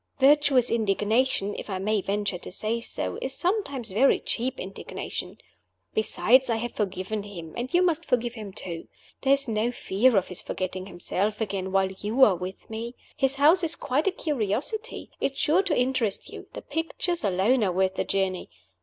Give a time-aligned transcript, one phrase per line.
[0.19, 5.37] Virtuous indignation (if I may venture to say so) is sometimes very cheap indignation.
[5.93, 8.87] Besides, I have forgiven him and you must forgive him too.
[9.21, 12.95] There is no fear of his forgetting himself again, while you are with me.
[13.15, 17.63] His house is quite a curiosity it is sure to interest you; the pictures alone
[17.63, 18.49] are worth the journey.